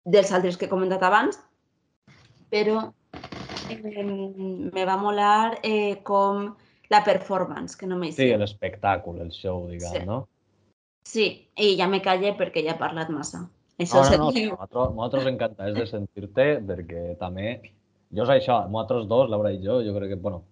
[0.04, 1.38] dels altres que he comentat abans,
[2.50, 2.88] però
[3.82, 6.54] me va molar eh, com
[6.92, 10.06] la performance, que no m'he Sí, l'espectacle, el show, diguem, Sí.
[10.06, 10.26] no?
[11.04, 13.48] Sí, i ja me calle perquè ja he parlat massa.
[13.78, 14.50] Això No, no, no, diu.
[14.52, 17.60] nosaltres, nosaltres encantats de sentir-te, perquè també,
[18.12, 20.42] jo és això, nosaltres dos, Laura i jo, jo crec que, bueno,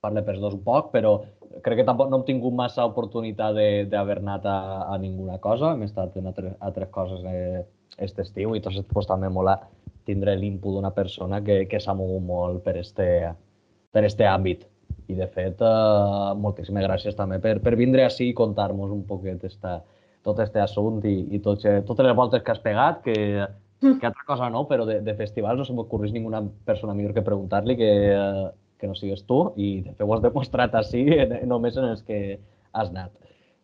[0.00, 1.20] parle per dos un poc, però
[1.62, 4.58] crec que tampoc no hem tingut massa oportunitat de- d'haver anat a,
[4.94, 7.66] a ninguna cosa, hem estat en altres, altres coses eh,
[7.98, 9.58] aquest estiu i entonces pues, també mola
[10.10, 13.08] tindre l'input d'una persona que, que s'ha mogut molt per este,
[13.94, 14.66] per este àmbit.
[15.10, 19.46] I de fet, eh, moltíssimes gràcies també per, per vindre així i contar-nos un poquet
[19.48, 19.80] esta,
[20.26, 23.16] tot este assunt i, i tot, totes les voltes que has pegat, que,
[23.80, 27.24] que altra cosa no, però de, de festivals no se m'ocorreix ninguna persona millor que
[27.26, 28.48] preguntar-li que, eh,
[28.80, 32.02] que no sigues tu i de fet ho has demostrat així en, només en els
[32.06, 32.38] que
[32.72, 33.12] has anat.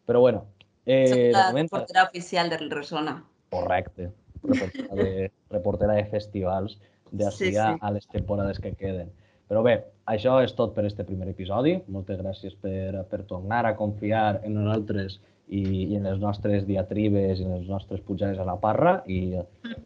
[0.06, 0.46] Però bueno,
[0.84, 3.18] eh, Soc de la moment, portera oficial del Resona.
[3.50, 4.10] correcte,
[4.46, 6.78] reportera de, reportera de festivals
[7.10, 7.58] d'ací Sí, sí.
[7.58, 9.12] a, les temporades que queden.
[9.46, 9.76] Però bé,
[10.10, 11.76] això és tot per este primer episodi.
[11.88, 17.38] Moltes gràcies per, per tornar a confiar en nosaltres i, i en les nostres diatribes
[17.38, 19.36] i en les nostres pujades a la parra i,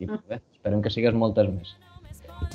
[0.01, 1.75] i bé, esperem que sigues moltes més.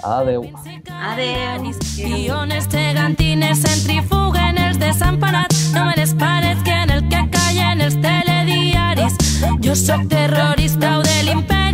[0.01, 0.47] Adeu.
[0.89, 1.68] Adeu.
[1.95, 7.99] Guiones gegantines centrifuguen els desemparats No me les pares que en el que callen els
[8.01, 9.20] telediaris
[9.62, 11.64] Jo sóc terrorista o de l'imperi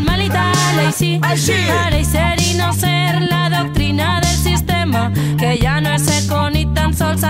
[0.00, 1.18] del mal i tal Així,
[1.68, 6.66] pareix ser i no ser la doctrina del sistema Que ja no és eco ni
[6.74, 7.24] tan sols